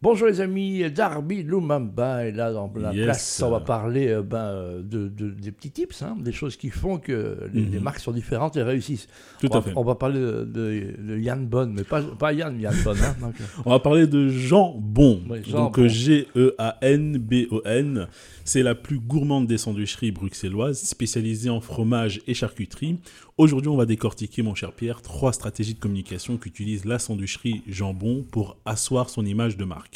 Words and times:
Bonjour 0.00 0.28
les 0.28 0.40
amis, 0.40 0.88
Darby 0.92 1.42
Lumumba 1.42 2.24
est 2.24 2.30
là 2.30 2.52
dans 2.52 2.72
la 2.76 2.92
Yes. 2.94 3.04
place. 3.04 3.42
On 3.44 3.50
va 3.50 3.58
parler 3.58 4.06
euh, 4.06 4.22
ben, 4.22 4.36
euh, 4.38 4.80
de, 4.80 5.08
de- 5.08 5.30
des 5.30 5.50
petits 5.50 5.72
tips, 5.72 6.02
hein, 6.02 6.16
des 6.20 6.30
choses 6.30 6.56
qui 6.56 6.70
font 6.70 6.98
que 6.98 7.50
les, 7.52 7.62
Mhm. 7.62 7.72
les 7.72 7.80
marques 7.80 7.98
sont 7.98 8.12
différentes 8.12 8.56
et 8.56 8.62
réussissent. 8.62 9.08
Tout 9.40 9.48
on, 9.50 9.56
à 9.56 9.58
va, 9.58 9.62
fait. 9.62 9.72
on 9.74 9.82
va 9.82 9.96
parler 9.96 10.20
de, 10.20 11.18
Yann 11.18 11.44
Bonne, 11.48 11.72
mais 11.72 11.82
pas, 11.82 12.00
pas 12.00 12.32
Yann, 12.32 12.60
Yann 12.60 12.76
Bonne. 12.84 12.96
hein, 13.02 13.16
donc, 13.20 13.34
euh, 13.40 13.44
On 13.66 13.70
va 13.70 13.80
parler 13.80 14.06
de 14.06 14.28
Jean 14.28 14.76
Bon. 14.78 15.20
Oui, 15.28 15.38
Jean 15.44 15.64
Donc 15.64 15.80
Bon. 15.80 15.88
G-E-A-N-B-O-N. 15.88 16.46
C'est 18.44 18.62
la 18.62 18.76
plus 18.76 19.00
gourmande 19.00 19.48
des 19.48 19.58
sandwicheries 19.58 20.12
bruxelloises, 20.12 20.78
spécialisée 20.80 21.50
en 21.50 21.60
fromage 21.60 22.20
et 22.28 22.34
charcuterie. 22.34 22.98
Aujourd'hui, 23.36 23.68
on 23.68 23.76
va 23.76 23.84
décortiquer, 23.84 24.42
mon 24.42 24.54
cher 24.54 24.72
Pierre, 24.72 25.02
trois 25.02 25.32
stratégies 25.32 25.74
de 25.74 25.78
communication 25.80 26.36
qu'utilise 26.38 26.84
la 26.84 26.98
sandwicherie 27.00 27.62
Jambon 27.68 28.24
pour 28.30 28.56
asseoir 28.64 29.10
son 29.10 29.24
image 29.26 29.56
de 29.56 29.64
marque. 29.64 29.87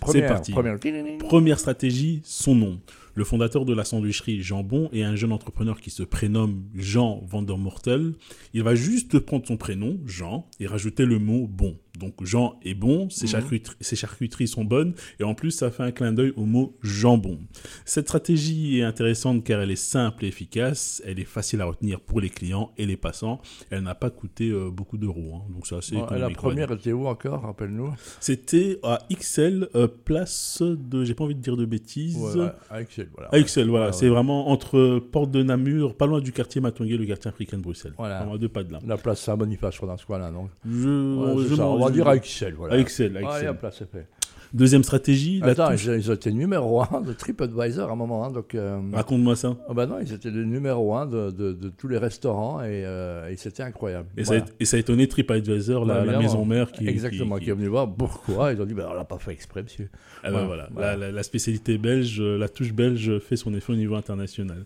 Première, 0.00 0.28
parti. 0.28 0.52
première. 0.52 0.78
Première 1.18 1.58
stratégie, 1.58 2.20
son 2.24 2.54
nom. 2.54 2.80
Le 3.14 3.24
fondateur 3.24 3.66
de 3.66 3.74
la 3.74 3.84
sandwicherie 3.84 4.42
Jambon 4.42 4.88
est 4.92 5.02
un 5.02 5.16
jeune 5.16 5.32
entrepreneur 5.32 5.80
qui 5.80 5.90
se 5.90 6.02
prénomme 6.02 6.64
Jean 6.74 7.20
Vandermortel. 7.26 8.14
Il 8.54 8.62
va 8.62 8.74
juste 8.74 9.18
prendre 9.18 9.46
son 9.46 9.58
prénom, 9.58 9.98
Jean, 10.06 10.46
et 10.60 10.66
rajouter 10.66 11.04
le 11.04 11.18
mot 11.18 11.46
bon. 11.46 11.76
Donc 12.02 12.14
Jean 12.24 12.58
est 12.64 12.74
bon, 12.74 13.08
ses, 13.10 13.24
Mhm. 13.26 13.30
charcuteries, 13.30 13.76
ses 13.80 13.96
charcuteries 13.96 14.48
sont 14.48 14.64
bonnes, 14.64 14.92
et 15.20 15.24
en 15.24 15.34
plus 15.34 15.52
ça 15.52 15.70
fait 15.70 15.84
un 15.84 15.92
clin 15.92 16.12
d'œil 16.12 16.32
au 16.36 16.44
mot 16.44 16.76
jambon. 16.82 17.38
Cette 17.84 18.06
stratégie 18.08 18.78
est 18.78 18.82
intéressante 18.82 19.44
car 19.44 19.60
elle 19.60 19.70
est 19.70 19.76
simple 19.76 20.24
et 20.24 20.28
efficace, 20.28 21.00
elle 21.06 21.20
est 21.20 21.24
facile 21.24 21.60
à 21.60 21.64
retenir 21.66 22.00
pour 22.00 22.20
les 22.20 22.28
clients 22.28 22.72
et 22.76 22.86
les 22.86 22.96
passants, 22.96 23.40
elle 23.70 23.82
n'a 23.84 23.94
pas 23.94 24.10
coûté 24.10 24.50
euh, 24.50 24.70
beaucoup 24.70 24.98
d'euros, 24.98 25.36
hein. 25.36 25.42
donc 25.54 25.66
c'est 25.66 25.76
assez 25.76 25.94
Bon, 25.94 26.06
la 26.10 26.30
première 26.30 26.72
était 26.72 26.92
où 26.92 27.06
encore, 27.06 27.42
rappelle-nous? 27.42 27.94
C'était 28.20 28.78
à 28.82 28.98
XL, 29.12 29.68
euh, 29.76 29.86
place 29.86 30.60
de, 30.62 31.04
j'ai 31.04 31.14
pas 31.14 31.24
envie 31.24 31.34
de 31.36 31.40
dire 31.40 31.56
de 31.56 31.64
bêtises, 31.64 32.16
Ouais, 32.18 32.46
à 32.70 32.80
Excel, 32.82 33.08
voilà. 33.14 33.28
à 33.28 33.38
voilà. 33.68 33.86
Ouais, 33.86 33.92
c'est 33.92 34.08
vraiment 34.08 34.48
entre 34.48 34.98
Porte 34.98 35.30
de 35.30 35.42
Namur, 35.42 35.94
pas 35.96 36.06
loin 36.06 36.20
du 36.20 36.32
quartier 36.32 36.60
Matongué, 36.60 36.96
le 36.96 37.06
quartier 37.06 37.28
africain 37.28 37.58
de 37.58 37.62
Bruxelles. 37.62 37.94
Voilà. 37.96 38.18
Vraiment 38.18 38.34
à 38.34 38.38
deux 38.38 38.48
pas 38.48 38.64
de 38.64 38.72
là. 38.72 38.80
La 38.86 38.96
place 38.96 39.20
Saint-Boniface, 39.20 39.74
je 39.74 39.78
crois, 39.78 39.88
dans 39.88 39.96
ce 39.96 40.06
coin-là. 40.06 40.32
Je, 40.64 40.70
je 40.72 41.48
je- 41.48 41.54
dire 41.92 42.08
à 42.08 42.16
Excel. 42.16 42.54
Voilà. 42.54 42.74
à 42.74 42.78
Excel, 42.78 43.16
à 43.16 43.20
Excel. 43.22 43.44
et 43.44 43.48
hop 43.48 43.62
là, 43.62 43.70
c'est 43.70 43.90
fait. 43.90 44.06
Deuxième 44.54 44.82
stratégie, 44.84 45.40
la 45.40 45.46
Attends, 45.48 45.70
touche- 45.70 45.86
ils, 45.86 46.10
été 46.12 46.30
numéro 46.30 46.82
1 46.82 47.00
de 47.00 47.12
TripAdvisor 47.14 47.88
à 47.88 47.92
un 47.92 47.96
moment. 47.96 48.24
hein, 48.26 48.30
donc, 48.30 48.54
euh, 48.54 48.78
Raconte-moi 48.92 49.34
ça. 49.34 49.56
bah 49.74 49.86
non, 49.86 49.96
ils 50.04 50.12
étaient 50.12 50.30
le 50.30 50.44
numéro 50.44 50.94
1 50.94 51.06
de, 51.06 51.30
de- 51.30 51.52
de 51.52 51.68
tous 51.70 51.88
les 51.88 51.96
restaurants 51.96 52.60
et, 52.60 52.84
euh, 52.84 53.30
et 53.30 53.36
c'était 53.36 53.62
incroyable. 53.62 54.08
Et, 54.18 54.24
Voilà. 54.24 54.40
ça 54.40 54.46
a, 54.46 54.54
et 54.60 54.64
ça 54.66 54.76
a 54.76 54.80
étonné 54.80 55.08
TripAdvisor, 55.08 55.86
la, 55.86 56.04
maison 56.18 56.44
mère 56.44 56.70
qui. 56.70 56.86
Exactement, 56.86 57.36
qui, 57.38 57.44
qui- 57.44 57.50
est 57.50 57.54
venu 57.54 57.68
voir 57.68 57.90
pourquoi. 57.90 58.52
Ils 58.52 58.60
ont 58.60 58.66
dit, 58.66 58.74
bah, 58.74 58.88
on 58.90 58.94
l'a 58.94 59.04
pas 59.04 59.18
fait 59.18 59.32
exprès, 59.32 59.62
monsieur. 59.62 59.88
Ah 60.22 60.30
ben 60.30 60.44
Voilà. 60.44 60.96
La, 61.10 61.22
spécialité 61.22 61.78
belge, 61.78 62.20
la 62.20 62.48
touche 62.48 62.74
belge 62.74 63.18
fait 63.20 63.36
son 63.36 63.54
effet 63.54 63.72
au 63.72 63.76
niveau 63.76 63.94
international. 63.94 64.64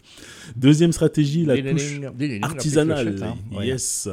Deuxième 0.57 0.91
stratégie, 0.93 1.45
la 1.45 1.57
touche 1.63 2.01
artisanale. 2.43 3.17
hein. 3.23 3.35
Ouais. 3.57 3.69
Yes. 3.69 4.09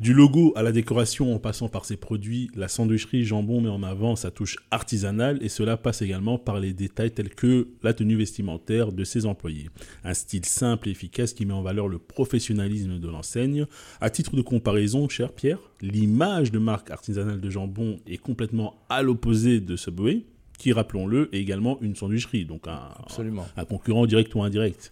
Du 0.00 0.12
logo 0.12 0.52
à 0.56 0.62
la 0.64 0.72
décoration 0.72 1.32
en 1.32 1.38
passant 1.38 1.68
par 1.68 1.84
ses 1.84 1.96
produits, 1.96 2.50
la 2.56 2.66
sandwicherie 2.66 3.24
Jambon 3.24 3.60
met 3.60 3.68
en 3.68 3.84
avant 3.84 4.16
sa 4.16 4.32
touche 4.32 4.56
artisanale 4.72 5.03
et 5.40 5.48
cela 5.48 5.76
passe 5.76 6.02
également 6.02 6.38
par 6.38 6.58
les 6.58 6.72
détails 6.72 7.10
tels 7.10 7.30
que 7.30 7.68
la 7.82 7.92
tenue 7.92 8.16
vestimentaire 8.16 8.92
de 8.92 9.04
ses 9.04 9.26
employés. 9.26 9.68
Un 10.04 10.14
style 10.14 10.44
simple 10.44 10.88
et 10.88 10.92
efficace 10.92 11.32
qui 11.32 11.46
met 11.46 11.52
en 11.52 11.62
valeur 11.62 11.88
le 11.88 11.98
professionnalisme 11.98 12.98
de 12.98 13.08
l'enseigne. 13.08 13.66
À 14.00 14.10
titre 14.10 14.36
de 14.36 14.42
comparaison, 14.42 15.08
cher 15.08 15.32
Pierre, 15.32 15.58
l'image 15.80 16.52
de 16.52 16.58
marque 16.58 16.90
artisanale 16.90 17.40
de 17.40 17.50
Jambon 17.50 18.00
est 18.06 18.16
complètement 18.16 18.74
à 18.88 19.02
l'opposé 19.02 19.60
de 19.60 19.76
Subway, 19.76 20.24
qui, 20.58 20.72
rappelons-le, 20.72 21.28
est 21.34 21.40
également 21.40 21.78
une 21.80 21.96
sandwicherie, 21.96 22.44
donc 22.44 22.66
un, 22.68 23.64
concurrent 23.64 24.06
direct 24.06 24.34
ou 24.34 24.42
indirect. 24.42 24.90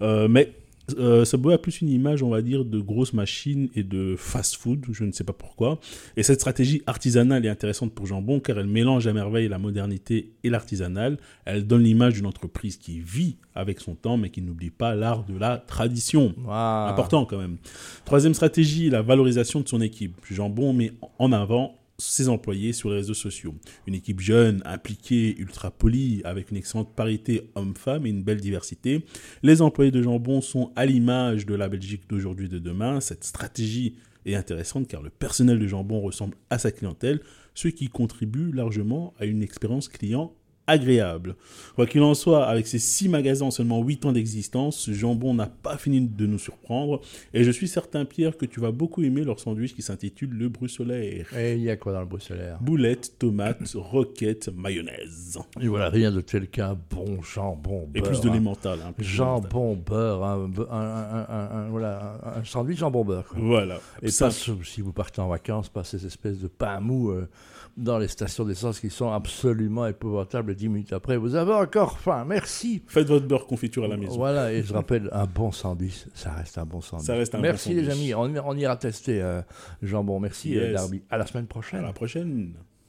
Euh, 0.00 0.26
mais 0.28 0.52
euh, 0.98 1.24
Subway 1.24 1.54
a 1.54 1.58
plus 1.58 1.80
une 1.80 1.88
image, 1.88 2.22
on 2.22 2.30
va 2.30 2.42
dire, 2.42 2.64
de 2.64 2.80
grosse 2.80 3.12
machine 3.12 3.68
et 3.74 3.82
de 3.82 4.14
fast-food, 4.16 4.86
je 4.90 5.04
ne 5.04 5.12
sais 5.12 5.24
pas 5.24 5.32
pourquoi. 5.32 5.78
Et 6.16 6.22
cette 6.22 6.40
stratégie 6.40 6.82
artisanale 6.86 7.44
est 7.46 7.48
intéressante 7.48 7.92
pour 7.92 8.06
Jambon 8.06 8.40
car 8.40 8.58
elle 8.58 8.66
mélange 8.66 9.06
à 9.06 9.12
merveille 9.12 9.48
la 9.48 9.58
modernité 9.58 10.32
et 10.44 10.50
l'artisanal. 10.50 11.18
Elle 11.44 11.66
donne 11.66 11.82
l'image 11.82 12.14
d'une 12.14 12.26
entreprise 12.26 12.76
qui 12.76 13.00
vit 13.00 13.36
avec 13.54 13.80
son 13.80 13.94
temps 13.94 14.16
mais 14.16 14.30
qui 14.30 14.42
n'oublie 14.42 14.70
pas 14.70 14.94
l'art 14.94 15.24
de 15.24 15.36
la 15.38 15.58
tradition. 15.58 16.34
Important 16.48 17.24
quand 17.24 17.38
même. 17.38 17.56
Troisième 18.04 18.34
stratégie, 18.34 18.90
la 18.90 19.02
valorisation 19.02 19.60
de 19.60 19.68
son 19.68 19.80
équipe. 19.80 20.16
Jambon 20.30 20.72
met 20.72 20.92
en 21.18 21.32
avant 21.32 21.76
ses 22.02 22.28
employés 22.28 22.72
sur 22.72 22.90
les 22.90 22.96
réseaux 22.96 23.14
sociaux. 23.14 23.54
Une 23.86 23.94
équipe 23.94 24.20
jeune, 24.20 24.62
impliquée, 24.64 25.36
ultra 25.38 25.70
polie, 25.70 26.20
avec 26.24 26.50
une 26.50 26.56
excellente 26.56 26.94
parité 26.94 27.50
homme-femme 27.54 28.06
et 28.06 28.10
une 28.10 28.22
belle 28.22 28.40
diversité. 28.40 29.04
Les 29.42 29.62
employés 29.62 29.90
de 29.90 30.02
Jambon 30.02 30.40
sont 30.40 30.72
à 30.76 30.86
l'image 30.86 31.46
de 31.46 31.54
la 31.54 31.68
Belgique 31.68 32.08
d'aujourd'hui 32.08 32.46
et 32.46 32.50
de 32.50 32.58
demain. 32.58 33.00
Cette 33.00 33.24
stratégie 33.24 33.96
est 34.26 34.34
intéressante 34.34 34.88
car 34.88 35.02
le 35.02 35.10
personnel 35.10 35.58
de 35.58 35.66
Jambon 35.66 36.00
ressemble 36.00 36.36
à 36.50 36.58
sa 36.58 36.70
clientèle, 36.70 37.20
ce 37.54 37.68
qui 37.68 37.88
contribue 37.88 38.52
largement 38.52 39.14
à 39.18 39.24
une 39.24 39.42
expérience 39.42 39.88
client 39.88 40.34
agréable. 40.66 41.34
Quoi 41.74 41.86
qu'il 41.86 42.02
en 42.02 42.14
soit, 42.14 42.44
avec 42.46 42.66
ses 42.66 42.78
six 42.78 43.08
magasins 43.08 43.46
en 43.46 43.50
seulement 43.50 43.82
8 43.82 44.06
ans 44.06 44.12
d'existence, 44.12 44.90
Jambon 44.90 45.34
n'a 45.34 45.46
pas 45.46 45.76
fini 45.76 46.00
de 46.00 46.26
nous 46.26 46.38
surprendre. 46.38 47.00
Et 47.34 47.44
je 47.44 47.50
suis 47.50 47.68
certain, 47.68 48.04
Pierre, 48.04 48.36
que 48.36 48.46
tu 48.46 48.60
vas 48.60 48.70
beaucoup 48.70 49.02
aimer 49.02 49.24
leur 49.24 49.40
sandwich 49.40 49.74
qui 49.74 49.82
s'intitule 49.82 50.30
le 50.30 50.48
bruxelaire. 50.48 51.26
Et 51.36 51.54
il 51.54 51.62
y 51.62 51.70
a 51.70 51.76
quoi 51.76 51.92
dans 51.92 52.00
le 52.00 52.06
bruxelaire 52.06 52.58
Boulettes, 52.60 53.18
tomates, 53.18 53.72
roquettes, 53.74 54.50
mayonnaise. 54.54 55.38
Et 55.60 55.68
voilà, 55.68 55.88
rien 55.88 56.10
de 56.12 56.20
tel 56.20 56.48
qu'un 56.48 56.78
bon 56.90 57.20
jambon. 57.22 57.88
Et 57.94 58.00
beurre, 58.00 58.10
plus 58.10 58.20
de 58.20 58.28
hein. 58.28 58.32
l'émental. 58.32 58.78
hein, 58.80 58.94
l'émental. 58.98 59.04
Jambon, 59.04 59.76
beurre, 59.76 60.24
un, 60.24 60.50
un, 60.70 61.68
voilà, 61.70 62.20
un- 62.36 62.44
sandwich 62.44 62.78
jambon 62.78 63.04
beurre. 63.04 63.24
quoi. 63.26 63.38
Voilà. 63.40 63.80
Et 64.02 64.10
Ça, 64.10 64.26
pas, 64.26 64.30
ce- 64.30 64.50
si 64.64 64.80
vous 64.80 64.92
partez 64.92 65.20
en 65.20 65.28
vacances, 65.28 65.68
pas 65.68 65.84
ces 65.84 66.04
espèces 66.06 66.38
de 66.38 66.48
pain 66.48 66.80
mou 66.80 67.10
euh, 67.10 67.28
dans 67.76 67.98
les 67.98 68.08
stations 68.08 68.44
d'essence 68.44 68.78
qui 68.80 68.90
sont 68.90 69.10
absolument 69.10 69.86
épouvantables. 69.86 70.51
Et 70.52 70.54
dix 70.54 70.68
minutes 70.68 70.92
après, 70.92 71.16
vous 71.16 71.34
avez 71.34 71.52
encore 71.52 71.98
faim. 71.98 72.24
Merci. 72.26 72.82
Faites 72.86 73.08
votre 73.08 73.26
beurre 73.26 73.46
confiture 73.46 73.84
à 73.84 73.88
la 73.88 73.96
maison. 73.96 74.16
Voilà, 74.16 74.52
et 74.52 74.62
je 74.62 74.72
rappelle, 74.72 75.08
un 75.12 75.26
bon 75.26 75.50
sandwich, 75.50 76.06
ça 76.14 76.32
reste 76.32 76.58
un 76.58 76.64
bon 76.66 76.80
sandwich. 76.80 77.06
Ça 77.06 77.14
reste 77.14 77.34
un 77.34 77.38
bon 77.38 77.42
Merci 77.42 77.74
les 77.74 77.84
sandwich. 77.90 78.12
amis, 78.14 78.14
on, 78.14 78.48
on 78.48 78.56
ira 78.56 78.76
tester 78.76 79.20
euh, 79.22 79.42
jambon. 79.82 80.20
Merci 80.20 80.50
Yes. 80.50 80.62
euh, 80.62 80.72
Darby. 80.74 81.02
À 81.10 81.16
la 81.18 81.26
semaine 81.26 81.44
À 81.44 81.48
prochaine. 81.48 81.82
la 81.82 81.92
prochaine. 81.92 82.54